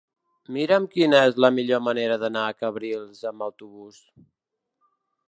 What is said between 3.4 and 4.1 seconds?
autobús.